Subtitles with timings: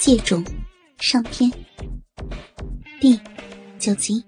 [0.00, 0.42] 借种
[0.98, 1.52] 上篇
[3.02, 3.20] 第
[3.78, 4.24] 九集。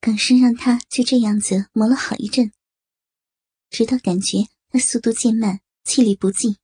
[0.00, 2.52] 耿生让他就这样子磨了好一阵，
[3.68, 6.58] 直到感觉他速度渐慢，气力不济，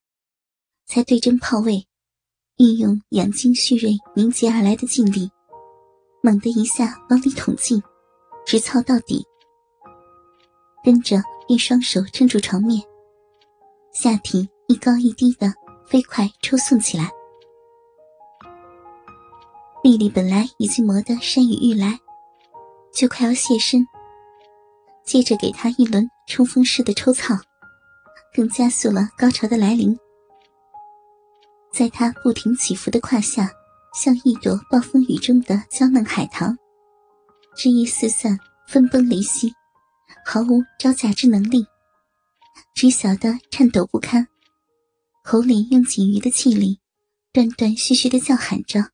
[0.85, 1.85] 才对针炮位，
[2.55, 5.29] 运用养精蓄锐凝结而来的劲力，
[6.21, 7.83] 猛地一下往里捅进，
[8.45, 9.21] 直操到底。
[10.85, 12.81] 跟着便双手撑住床面，
[13.93, 15.53] 下体一高一低的
[15.85, 17.09] 飞快抽送起来。
[19.83, 21.99] 丽丽本来已经磨得山雨欲来，
[22.93, 23.85] 就快要现身，
[25.03, 27.35] 接着给他一轮冲锋式的抽操，
[28.33, 29.97] 更加速了高潮的来临。
[31.71, 33.51] 在他不停起伏的胯下，
[33.93, 36.57] 像一朵暴风雨中的娇嫩海棠，
[37.55, 39.53] 枝叶四散，分崩离析。
[40.25, 41.65] 毫无招架之能力，
[42.73, 44.25] 只晓得颤抖不堪，
[45.23, 46.81] 口里用仅余的气力，
[47.31, 48.91] 断断续续的叫喊着。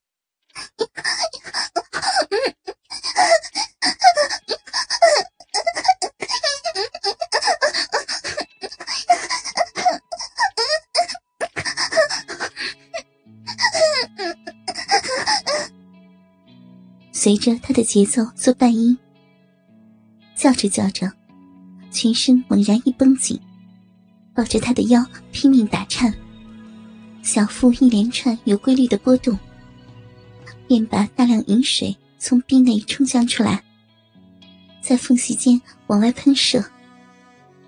[17.12, 18.98] 随着他的节奏做半音，
[20.36, 21.12] 叫着叫着。
[21.92, 23.42] 全身猛然一绷紧，
[24.34, 25.04] 抱着他的腰
[25.40, 26.14] 拼命打颤，
[27.22, 29.40] 小腹一连串有规律的波动，
[30.68, 33.64] 便把大量饮水从壁内冲向出来，
[34.82, 36.62] 在缝隙间往外喷射，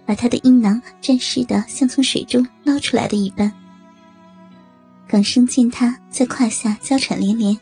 [0.05, 3.49] 把他的阴囊沾湿的像从水中捞出来的一般。
[5.07, 7.57] 耿生见他在胯下娇喘连连，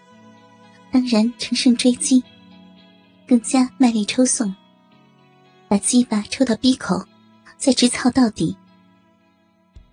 [0.91, 2.23] 当然乘胜追击，
[3.27, 4.51] 更加卖力抽送。
[5.67, 7.05] 把鸡巴抽到鼻口，
[7.59, 8.57] 再直操到底。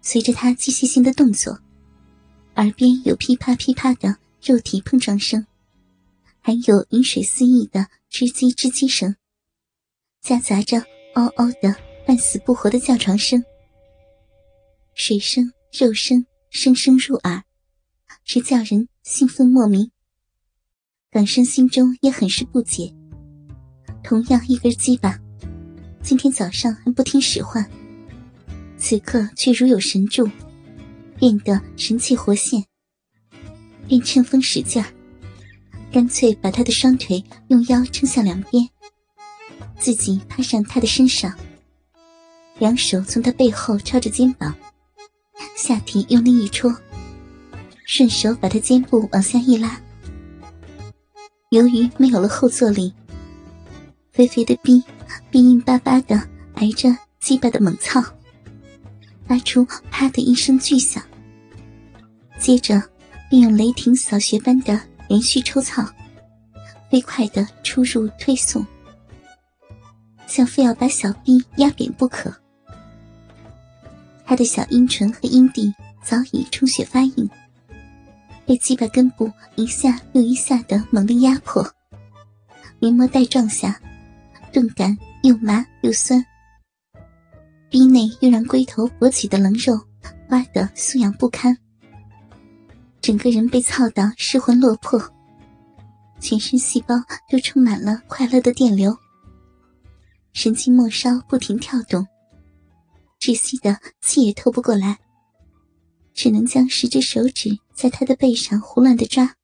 [0.08, 1.58] 随着他机械性的动作，
[2.54, 5.44] 耳边有噼啪噼啪的肉体碰撞声，
[6.38, 9.16] 还有饮水肆意的吱叽吱叽声，
[10.22, 10.78] 夹杂着
[11.16, 11.74] 嗷嗷的
[12.06, 13.42] 半死不活的叫床声。
[14.94, 17.42] 水声、肉声，声声入耳，
[18.24, 19.90] 直叫人兴奋莫名。
[21.10, 22.94] 港生心中也很是不解，
[24.04, 25.18] 同样一根鸡巴。
[26.00, 27.68] 今天早上还不听使唤，
[28.78, 30.28] 此刻却如有神助，
[31.18, 32.64] 变得神气活现，
[33.88, 34.84] 便趁风使劲，
[35.90, 38.68] 干脆把他的双腿用腰撑向两边，
[39.78, 41.32] 自己趴上他的身上，
[42.58, 44.54] 两手从他背后抄着肩膀，
[45.56, 46.74] 下体用力一戳，
[47.86, 49.80] 顺手把他肩部往下一拉。
[51.50, 52.92] 由于没有了后坐力，
[54.12, 54.82] 肥肥的逼。
[55.32, 56.16] 硬硬巴巴的
[56.54, 56.88] 挨着
[57.20, 58.02] 鸡巴的猛操，
[59.26, 61.02] 发出“啪”的一声巨响。
[62.38, 62.82] 接着，
[63.28, 65.86] 便用雷霆扫穴般的连续抽草，
[66.90, 68.64] 飞快的出入推送，
[70.26, 72.34] 像非要把小臂压扁不可。
[74.24, 75.72] 他的小阴唇和阴蒂
[76.02, 77.28] 早已充血发硬，
[78.44, 81.66] 被鸡巴根部一下又一下的猛力压迫，
[82.78, 83.80] 连磨带撞下，
[84.52, 84.96] 顿感。
[85.22, 86.24] 又麻又酸，
[87.68, 89.78] 逼内又让龟头勃起的棱肉
[90.30, 91.56] 挖得酥痒不堪，
[93.00, 95.00] 整个人被操到失魂落魄，
[96.20, 96.94] 全身细胞
[97.30, 98.96] 都充满了快乐的电流，
[100.32, 102.06] 神经末梢不停跳动，
[103.20, 104.98] 窒息的气也透不过来，
[106.14, 109.34] 只能将十只手指在他的背上胡乱的抓，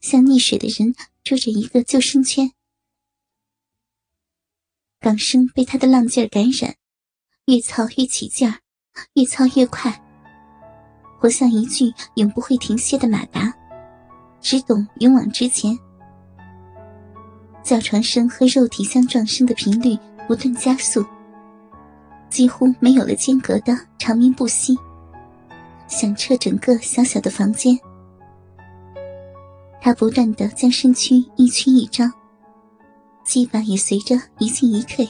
[0.00, 2.50] 像溺水的人捉着一个救生圈。
[4.98, 6.76] 港生被他的浪劲儿感染，
[7.52, 8.56] 越操越起劲儿，
[9.12, 9.92] 越操越快，
[11.20, 13.52] 活像一具永不会停歇的马达，
[14.40, 15.78] 只懂勇往直前。
[17.62, 19.94] 叫床声和肉体相撞声的频率
[20.26, 21.04] 不断加速，
[22.30, 24.74] 几乎没有了间隔的长鸣不息，
[25.86, 27.78] 响彻整个小小的房间。
[29.78, 32.10] 他不断的将身躯一曲一张。
[33.22, 35.06] 鸡巴也随着一进一退，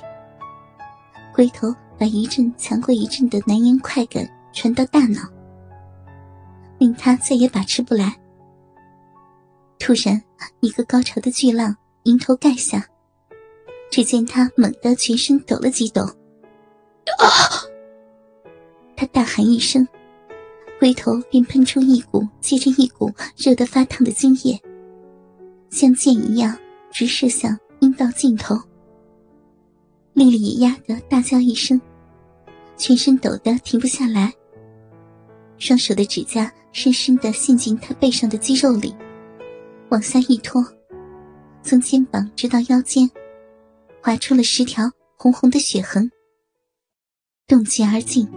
[1.33, 5.21] 龟头把一阵强过一阵的难言快感传到大脑，
[6.79, 8.15] 令他再也把持不来。
[9.79, 10.23] 突然，
[10.61, 12.87] 一个高潮的巨浪迎头盖下，
[13.91, 16.03] 只见他猛地全身抖了几抖，
[17.19, 17.29] 啊！
[18.97, 19.87] 他大喊一声，
[20.81, 24.61] 回头便喷出一股接着一股热得发烫的精液，
[25.71, 26.57] 像箭一样
[26.91, 27.59] 直射向。
[27.81, 28.55] 阴道尽头，
[30.15, 31.81] 丽丽也压得大叫一声，
[32.77, 34.33] 全身抖得停不下来，
[35.59, 38.95] 双手的指甲深深的陷进他背上的肌肉里，
[39.89, 40.63] 往下一拖，
[41.63, 43.11] 从肩膀直到腰间，
[44.03, 46.11] 划出了十条红红的血痕。
[47.47, 48.29] 动极而尽，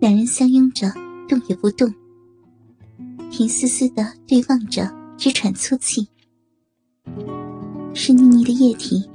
[0.00, 0.90] 两人相拥着，
[1.28, 1.92] 动也不动，
[3.30, 6.08] 甜丝丝的对望着，直喘粗气。
[7.94, 9.08] 湿腻腻的液体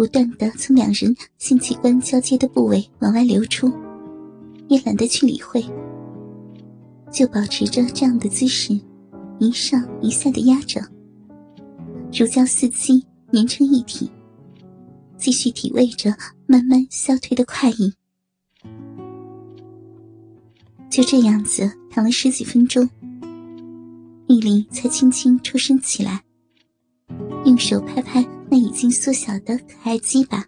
[0.00, 3.70] 不断的从两人性器官交接的部位往外流出，
[4.66, 5.62] 也懒得去理会。
[7.12, 8.80] 就保持着这样的姿势，
[9.38, 10.80] 一上一下的压着，
[12.14, 13.04] 如胶似漆，
[13.34, 14.10] 粘成一体。
[15.18, 17.92] 继续体味着慢慢消退的快意。
[20.88, 22.88] 就这样子躺了十几分钟，
[24.28, 26.22] 丽丽才轻轻抽身起来，
[27.44, 30.44] 用手拍拍那已经缩小的可爱鸡巴，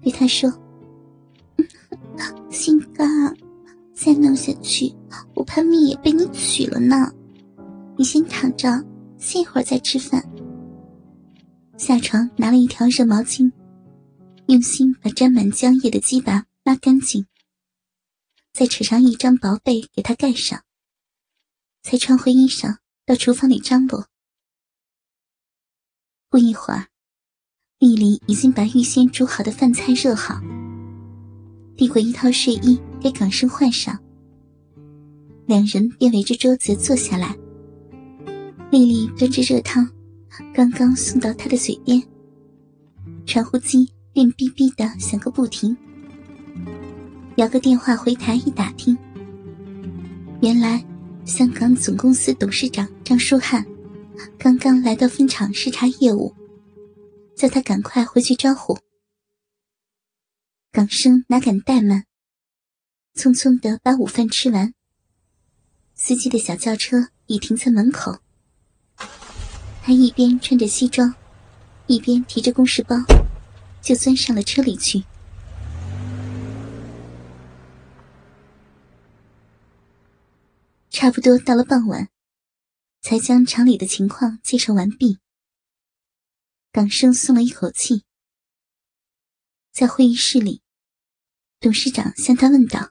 [0.00, 0.50] 对他说
[2.50, 3.36] ：“心肝。”
[4.00, 4.94] 再弄下去，
[5.34, 7.12] 我怕命也被你取了呢。
[7.96, 8.68] 你先躺着，
[9.18, 10.24] 歇一会儿再吃饭。
[11.76, 13.50] 下床拿了一条热毛巾，
[14.46, 17.26] 用心把沾满浆液的鸡巴抹干净，
[18.52, 20.62] 再扯上一张薄被给他盖上，
[21.82, 24.06] 才穿回衣裳到厨房里张罗。
[26.30, 26.86] 不一会儿，
[27.78, 30.40] 丽丽已经把预先煮好的饭菜热好。
[31.76, 33.96] 递过一套睡衣给港生换上，
[35.46, 37.36] 两人便围着桌子坐下来。
[38.72, 39.88] 丽丽端着热汤，
[40.52, 42.02] 刚刚送到他的嘴边，
[43.24, 45.76] 传呼机便哔哔的响个不停。
[47.36, 48.98] 摇个电话回台一打听，
[50.42, 50.84] 原来
[51.24, 53.64] 香港总公司董事长张书汉
[54.36, 56.34] 刚刚来到分厂视察业务，
[57.38, 58.76] 叫他赶快回去招呼。
[60.72, 62.04] 港生哪敢怠慢，
[63.14, 64.74] 匆匆的把午饭吃完。
[65.94, 68.18] 司机的小轿车已停在门口，
[69.80, 71.14] 他一边穿着西装，
[71.86, 72.96] 一边提着公事包，
[73.80, 75.04] 就钻上了车里去。
[80.90, 82.08] 差不多到了傍晚，
[83.00, 85.20] 才将厂里的情况介绍完毕。
[86.78, 88.04] 港生松了一口气。
[89.72, 90.62] 在会议室里，
[91.58, 92.90] 董事长向他问道：“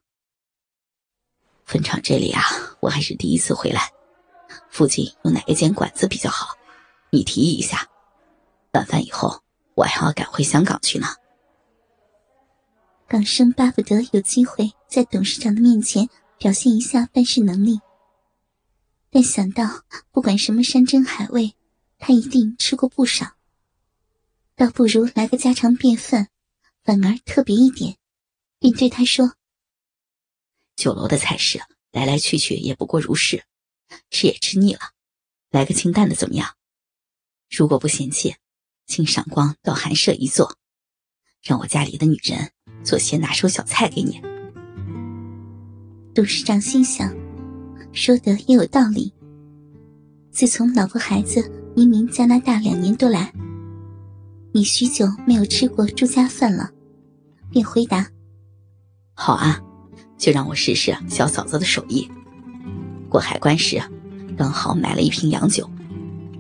[1.63, 2.41] 分厂这里啊，
[2.81, 3.93] 我还是第一次回来，
[4.69, 6.57] 附近有哪一间馆子比较好？
[7.11, 7.87] 你提议一下。
[8.73, 9.41] 晚饭以后，
[9.75, 11.07] 我还要赶回香港去呢。”
[13.07, 17.79] 港生巴不得有机会在董事长的面前表现一下办事能力，
[19.09, 19.63] 但想到
[20.11, 21.55] 不管什么山珍海味，
[21.97, 23.36] 他一定吃过不少，
[24.57, 26.27] 倒不如来个家常便饭。
[26.83, 27.97] 反而特别一点，
[28.59, 29.33] 并对他说
[30.77, 31.59] ：“酒楼的菜式
[31.91, 33.43] 来来去去也不过如是，
[34.09, 34.79] 吃也吃腻了，
[35.51, 36.55] 来个清淡的怎么样？
[37.49, 38.37] 如果不嫌弃，
[38.85, 40.55] 请赏光到寒舍一坐，
[41.43, 42.53] 让我家里的女人
[42.85, 44.21] 做些拿手小菜给你。”
[46.15, 47.13] 董事长心想，
[47.91, 49.13] 说的也有道理。
[50.31, 53.33] 自从老婆孩子移民加拿大两年多来，
[54.57, 56.71] 已许久没有吃过住家饭了。
[57.51, 58.09] 便回答
[59.13, 59.61] ：“好啊，
[60.17, 62.09] 就让我试试小嫂子的手艺。
[63.07, 63.79] 过海关时，
[64.35, 65.69] 刚好买了一瓶洋酒，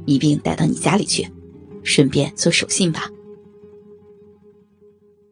[0.07, 1.31] 一并带到你家里去，
[1.83, 3.07] 顺便做手信吧。”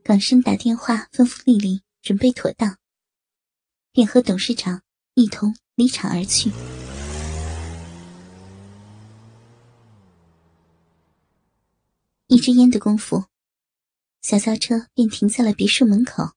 [0.04, 2.76] 港生打电话吩咐丽丽准备妥当，
[3.92, 4.82] 便和董事长
[5.16, 6.52] 一同离场而去。
[12.28, 13.26] 一支烟的功夫。
[14.22, 16.32] 小轿车便停在了别墅门口。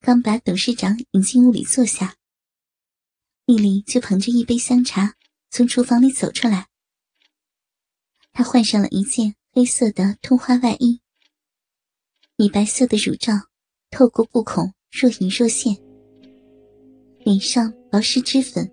[0.00, 2.16] 刚把董事长引进屋里坐下，
[3.46, 5.14] 丽丽就捧着一杯香茶
[5.50, 6.68] 从厨房里走出来。
[8.32, 11.00] 她换上了一件黑色的通花外衣，
[12.36, 13.32] 米白色的乳罩
[13.90, 15.76] 透过布孔若隐若现，
[17.20, 18.68] 脸上薄施脂粉，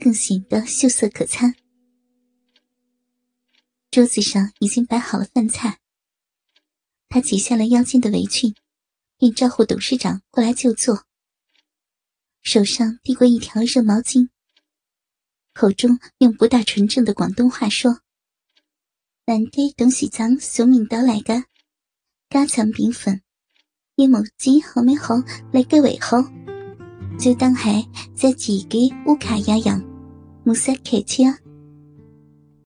[0.00, 1.54] 更显得秀色可餐。
[3.90, 5.78] 桌子上已经摆好了饭菜。
[7.08, 8.54] 他解下了腰间的围裙，
[9.18, 11.04] 便招呼董事长过来就坐。
[12.42, 14.28] 手上递过一条热毛巾，
[15.52, 18.00] 口中用不大纯正的广东话说
[19.26, 21.44] ：“难得董事长送面到来嘅
[22.30, 23.22] 家常便饭，
[23.96, 25.16] 有冇知好没好
[25.52, 26.22] 嚟嘅胃口？
[27.18, 29.82] 就当系在自己屋企一样，
[30.44, 31.36] 冇使客气啊。”